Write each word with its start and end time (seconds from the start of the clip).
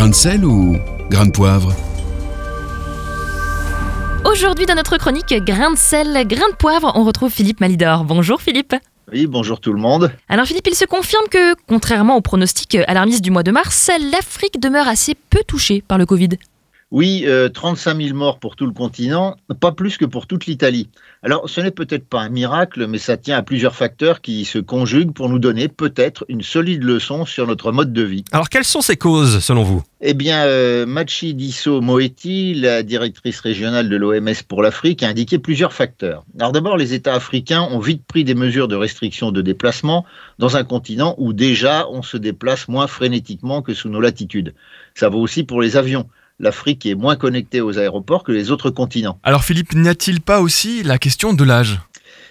Grain 0.00 0.08
de 0.08 0.14
sel 0.14 0.46
ou 0.46 0.78
grain 1.10 1.26
de 1.26 1.30
poivre 1.30 1.74
Aujourd'hui, 4.24 4.64
dans 4.64 4.74
notre 4.74 4.96
chronique 4.96 5.34
Grain 5.44 5.72
de 5.72 5.76
sel, 5.76 6.26
grain 6.26 6.48
de 6.48 6.54
poivre, 6.54 6.90
on 6.94 7.04
retrouve 7.04 7.30
Philippe 7.30 7.60
Malidor. 7.60 8.04
Bonjour 8.04 8.40
Philippe. 8.40 8.74
Oui, 9.12 9.26
bonjour 9.26 9.60
tout 9.60 9.74
le 9.74 9.78
monde. 9.78 10.10
Alors 10.30 10.46
Philippe, 10.46 10.68
il 10.68 10.74
se 10.74 10.86
confirme 10.86 11.26
que, 11.30 11.54
contrairement 11.68 12.16
aux 12.16 12.22
pronostics 12.22 12.78
alarmistes 12.86 13.22
du 13.22 13.30
mois 13.30 13.42
de 13.42 13.50
mars, 13.50 13.90
l'Afrique 14.10 14.58
demeure 14.58 14.88
assez 14.88 15.14
peu 15.28 15.40
touchée 15.46 15.84
par 15.86 15.98
le 15.98 16.06
Covid. 16.06 16.30
Oui, 16.90 17.24
35 17.54 17.90
euh, 17.90 18.06
000 18.06 18.16
morts 18.16 18.40
pour 18.40 18.56
tout 18.56 18.66
le 18.66 18.72
continent, 18.72 19.36
pas 19.60 19.70
plus 19.70 19.96
que 19.96 20.04
pour 20.04 20.26
toute 20.26 20.46
l'Italie. 20.46 20.88
Alors, 21.22 21.48
ce 21.48 21.60
n'est 21.60 21.70
peut-être 21.70 22.08
pas 22.08 22.20
un 22.20 22.30
miracle, 22.30 22.86
mais 22.88 22.98
ça 22.98 23.16
tient 23.16 23.36
à 23.36 23.42
plusieurs 23.42 23.76
facteurs 23.76 24.20
qui 24.20 24.44
se 24.44 24.58
conjuguent 24.58 25.12
pour 25.12 25.28
nous 25.28 25.38
donner 25.38 25.68
peut-être 25.68 26.24
une 26.28 26.42
solide 26.42 26.82
leçon 26.82 27.26
sur 27.26 27.46
notre 27.46 27.70
mode 27.70 27.92
de 27.92 28.02
vie. 28.02 28.24
Alors, 28.32 28.48
quelles 28.48 28.64
sont 28.64 28.80
ces 28.80 28.96
causes, 28.96 29.38
selon 29.38 29.62
vous? 29.62 29.82
Eh 30.00 30.14
bien, 30.14 30.44
euh, 30.46 30.86
Machi 30.86 31.34
Disso 31.34 31.80
Moeti, 31.80 32.54
la 32.54 32.82
directrice 32.82 33.38
régionale 33.40 33.88
de 33.88 33.96
l'OMS 33.96 34.42
pour 34.48 34.62
l'Afrique, 34.62 35.02
a 35.02 35.08
indiqué 35.08 35.38
plusieurs 35.38 35.74
facteurs. 35.74 36.24
Alors 36.38 36.52
d'abord, 36.52 36.78
les 36.78 36.94
États 36.94 37.14
africains 37.14 37.68
ont 37.70 37.80
vite 37.80 38.02
pris 38.06 38.24
des 38.24 38.34
mesures 38.34 38.66
de 38.66 38.76
restriction 38.76 39.30
de 39.30 39.42
déplacement 39.42 40.06
dans 40.38 40.56
un 40.56 40.64
continent 40.64 41.14
où 41.18 41.34
déjà 41.34 41.86
on 41.90 42.00
se 42.00 42.16
déplace 42.16 42.66
moins 42.66 42.86
frénétiquement 42.86 43.60
que 43.60 43.74
sous 43.74 43.90
nos 43.90 44.00
latitudes. 44.00 44.54
Ça 44.94 45.10
vaut 45.10 45.20
aussi 45.20 45.44
pour 45.44 45.60
les 45.60 45.76
avions 45.76 46.06
l'Afrique 46.40 46.86
est 46.86 46.96
moins 46.96 47.16
connectée 47.16 47.60
aux 47.60 47.78
aéroports 47.78 48.24
que 48.24 48.32
les 48.32 48.50
autres 48.50 48.70
continents. 48.70 49.20
Alors 49.22 49.44
Philippe, 49.44 49.74
n'y 49.74 49.88
a-t-il 49.88 50.20
pas 50.20 50.40
aussi 50.40 50.82
la 50.82 50.98
question 50.98 51.32
de 51.32 51.44
l'âge? 51.44 51.80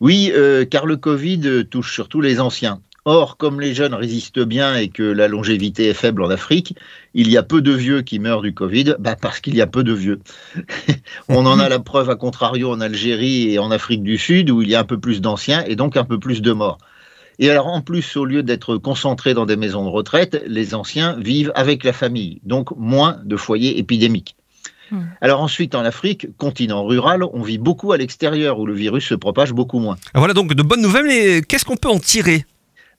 Oui, 0.00 0.32
euh, 0.34 0.64
car 0.64 0.86
le 0.86 0.96
Covid 0.96 1.66
touche 1.70 1.92
surtout 1.92 2.20
les 2.20 2.40
anciens. 2.40 2.80
Or, 3.06 3.38
comme 3.38 3.60
les 3.60 3.74
jeunes 3.74 3.94
résistent 3.94 4.40
bien 4.40 4.76
et 4.76 4.88
que 4.88 5.02
la 5.02 5.26
longévité 5.26 5.88
est 5.88 5.94
faible 5.94 6.22
en 6.22 6.28
Afrique, 6.28 6.76
il 7.14 7.30
y 7.30 7.38
a 7.38 7.42
peu 7.42 7.62
de 7.62 7.72
vieux 7.72 8.02
qui 8.02 8.18
meurent 8.18 8.42
du 8.42 8.52
Covid, 8.52 8.96
bah 8.98 9.16
parce 9.20 9.40
qu'il 9.40 9.54
y 9.54 9.62
a 9.62 9.66
peu 9.66 9.82
de 9.82 9.92
vieux. 9.92 10.20
On 11.28 11.46
en 11.46 11.58
a 11.58 11.68
la 11.70 11.78
preuve 11.78 12.10
à 12.10 12.16
contrario 12.16 12.70
en 12.70 12.80
Algérie 12.80 13.52
et 13.52 13.58
en 13.58 13.70
Afrique 13.70 14.02
du 14.02 14.18
Sud, 14.18 14.50
où 14.50 14.60
il 14.60 14.68
y 14.68 14.74
a 14.74 14.80
un 14.80 14.84
peu 14.84 15.00
plus 15.00 15.22
d'anciens 15.22 15.64
et 15.64 15.76
donc 15.76 15.96
un 15.96 16.04
peu 16.04 16.18
plus 16.18 16.42
de 16.42 16.52
morts. 16.52 16.78
Et 17.40 17.48
alors, 17.50 17.68
en 17.68 17.80
plus, 17.80 18.18
au 18.18 18.26
lieu 18.26 18.42
d'être 18.42 18.76
concentrés 18.76 19.32
dans 19.32 19.46
des 19.46 19.56
maisons 19.56 19.82
de 19.82 19.88
retraite, 19.88 20.44
les 20.46 20.74
anciens 20.74 21.16
vivent 21.18 21.52
avec 21.54 21.84
la 21.84 21.94
famille, 21.94 22.38
donc 22.44 22.76
moins 22.76 23.18
de 23.24 23.34
foyers 23.34 23.78
épidémiques. 23.78 24.36
Hmm. 24.90 25.04
Alors 25.22 25.40
ensuite, 25.40 25.74
en 25.74 25.82
Afrique, 25.82 26.36
continent 26.36 26.84
rural, 26.84 27.24
on 27.24 27.40
vit 27.40 27.56
beaucoup 27.56 27.92
à 27.92 27.96
l'extérieur 27.96 28.58
où 28.58 28.66
le 28.66 28.74
virus 28.74 29.06
se 29.06 29.14
propage 29.14 29.54
beaucoup 29.54 29.78
moins. 29.78 29.96
Voilà 30.14 30.34
donc 30.34 30.52
de 30.52 30.62
bonnes 30.62 30.82
nouvelles, 30.82 31.06
mais 31.06 31.40
qu'est-ce 31.40 31.64
qu'on 31.64 31.78
peut 31.78 31.88
en 31.88 31.98
tirer? 31.98 32.44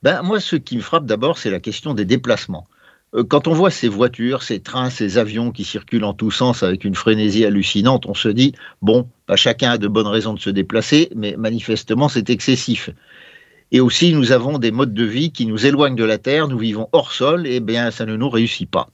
Ben, 0.02 0.22
Moi, 0.22 0.40
ce 0.40 0.56
qui 0.56 0.76
me 0.76 0.82
frappe 0.82 1.06
d'abord, 1.06 1.38
c'est 1.38 1.50
la 1.50 1.60
question 1.60 1.94
des 1.94 2.04
déplacements. 2.04 2.66
Euh, 3.14 3.22
quand 3.22 3.46
on 3.46 3.52
voit 3.52 3.70
ces 3.70 3.88
voitures, 3.88 4.42
ces 4.42 4.58
trains, 4.58 4.90
ces 4.90 5.18
avions 5.18 5.52
qui 5.52 5.62
circulent 5.62 6.02
en 6.02 6.14
tous 6.14 6.32
sens 6.32 6.64
avec 6.64 6.84
une 6.84 6.96
frénésie 6.96 7.44
hallucinante, 7.44 8.06
on 8.06 8.14
se 8.14 8.28
dit, 8.28 8.54
bon, 8.80 9.06
chacun 9.36 9.70
a 9.70 9.78
de 9.78 9.86
bonnes 9.86 10.08
raisons 10.08 10.34
de 10.34 10.40
se 10.40 10.50
déplacer, 10.50 11.10
mais 11.14 11.36
manifestement 11.38 12.08
c'est 12.08 12.28
excessif. 12.28 12.90
Et 13.72 13.80
aussi, 13.80 14.12
nous 14.12 14.32
avons 14.32 14.58
des 14.58 14.70
modes 14.70 14.92
de 14.92 15.04
vie 15.04 15.32
qui 15.32 15.46
nous 15.46 15.64
éloignent 15.64 15.96
de 15.96 16.04
la 16.04 16.18
Terre, 16.18 16.46
nous 16.46 16.58
vivons 16.58 16.90
hors 16.92 17.12
sol, 17.12 17.46
et 17.46 17.58
bien 17.58 17.90
ça 17.90 18.04
ne 18.04 18.16
nous 18.16 18.28
réussit 18.28 18.70
pas. 18.70 18.90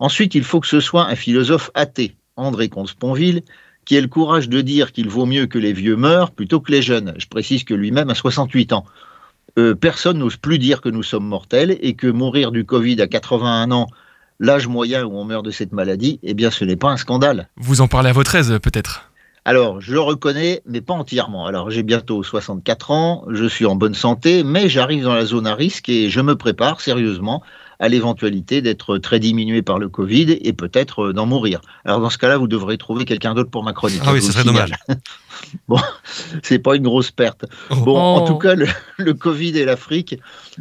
Ensuite, 0.00 0.34
il 0.34 0.42
faut 0.42 0.58
que 0.58 0.66
ce 0.66 0.80
soit 0.80 1.06
un 1.06 1.14
philosophe 1.14 1.70
athée, 1.74 2.16
André 2.36 2.68
Comte-Sponville, 2.68 3.42
qui 3.84 3.94
ait 3.94 4.00
le 4.00 4.08
courage 4.08 4.48
de 4.48 4.60
dire 4.60 4.90
qu'il 4.90 5.08
vaut 5.08 5.24
mieux 5.24 5.46
que 5.46 5.58
les 5.58 5.72
vieux 5.72 5.96
meurent 5.96 6.32
plutôt 6.32 6.60
que 6.60 6.72
les 6.72 6.82
jeunes. 6.82 7.14
Je 7.16 7.26
précise 7.26 7.62
que 7.62 7.74
lui-même 7.74 8.10
a 8.10 8.14
68 8.16 8.72
ans. 8.72 8.84
Euh, 9.56 9.76
personne 9.76 10.18
n'ose 10.18 10.36
plus 10.36 10.58
dire 10.58 10.80
que 10.80 10.88
nous 10.88 11.04
sommes 11.04 11.26
mortels 11.26 11.78
et 11.80 11.94
que 11.94 12.08
mourir 12.08 12.50
du 12.50 12.64
Covid 12.64 13.00
à 13.00 13.06
81 13.06 13.70
ans, 13.70 13.86
l'âge 14.40 14.66
moyen 14.66 15.04
où 15.04 15.16
on 15.16 15.24
meurt 15.24 15.44
de 15.44 15.52
cette 15.52 15.72
maladie, 15.72 16.18
eh 16.24 16.34
bien 16.34 16.50
ce 16.50 16.64
n'est 16.64 16.76
pas 16.76 16.90
un 16.90 16.96
scandale. 16.96 17.48
Vous 17.56 17.80
en 17.80 17.88
parlez 17.88 18.10
à 18.10 18.12
votre 18.12 18.34
aise 18.34 18.58
peut-être 18.60 19.07
alors, 19.48 19.80
je 19.80 19.94
le 19.94 20.00
reconnais, 20.00 20.60
mais 20.66 20.82
pas 20.82 20.92
entièrement. 20.92 21.46
Alors, 21.46 21.70
j'ai 21.70 21.82
bientôt 21.82 22.22
64 22.22 22.90
ans, 22.90 23.24
je 23.30 23.46
suis 23.46 23.64
en 23.64 23.76
bonne 23.76 23.94
santé, 23.94 24.44
mais 24.44 24.68
j'arrive 24.68 25.04
dans 25.04 25.14
la 25.14 25.24
zone 25.24 25.46
à 25.46 25.54
risque 25.54 25.88
et 25.88 26.10
je 26.10 26.20
me 26.20 26.36
prépare 26.36 26.82
sérieusement 26.82 27.42
à 27.78 27.88
l'éventualité 27.88 28.60
d'être 28.60 28.98
très 28.98 29.18
diminué 29.18 29.62
par 29.62 29.78
le 29.78 29.88
Covid 29.88 30.32
et 30.42 30.52
peut-être 30.52 31.06
euh, 31.06 31.12
d'en 31.14 31.24
mourir. 31.24 31.62
Alors, 31.86 32.00
dans 32.00 32.10
ce 32.10 32.18
cas-là, 32.18 32.36
vous 32.36 32.46
devrez 32.46 32.76
trouver 32.76 33.06
quelqu'un 33.06 33.32
d'autre 33.32 33.48
pour 33.48 33.64
ma 33.64 33.72
chronique. 33.72 34.02
Ah 34.04 34.12
oui, 34.12 34.20
ce 34.20 34.32
serait 34.32 34.44
dommage. 34.44 34.72
bon, 35.68 35.80
c'est 36.42 36.58
pas 36.58 36.76
une 36.76 36.82
grosse 36.82 37.10
perte. 37.10 37.46
Oh. 37.70 37.76
Bon, 37.76 37.96
en 37.96 38.26
tout 38.26 38.36
cas, 38.36 38.54
le, 38.54 39.14
Covid 39.14 39.56
et 39.56 39.64
l'Afrique, 39.64 40.20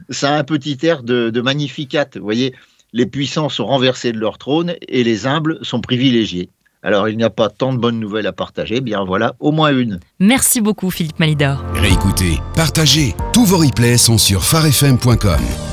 ça 0.10 0.34
a 0.34 0.40
un 0.40 0.46
petit 0.46 0.78
air 0.84 1.04
de, 1.04 1.30
de 1.30 1.42
magnificat. 1.42 2.08
Vous 2.16 2.24
voyez, 2.24 2.56
les 2.94 3.06
puissants 3.06 3.50
sont 3.50 3.66
renversés 3.66 4.14
de 4.14 4.18
leur 4.18 4.38
trône 4.38 4.76
et 4.88 5.04
les 5.04 5.28
humbles 5.28 5.60
sont 5.62 5.82
privilégiés. 5.82 6.52
Alors, 6.88 7.10
il 7.10 7.18
n'y 7.18 7.24
a 7.26 7.30
pas 7.30 7.50
tant 7.50 7.74
de 7.74 7.78
bonnes 7.78 8.00
nouvelles 8.00 8.28
à 8.28 8.32
partager, 8.32 8.80
bien 8.80 9.04
voilà, 9.04 9.36
au 9.42 9.52
moins 9.52 9.78
une. 9.78 10.00
Merci 10.22 10.62
beaucoup, 10.62 10.90
Philippe 10.90 11.20
Malidor. 11.20 11.62
Réécoutez, 11.74 12.40
partagez. 12.56 13.14
Tous 13.34 13.44
vos 13.44 13.58
replays 13.58 13.98
sont 13.98 14.18
sur 14.18 14.46
farfm.com. 14.46 15.67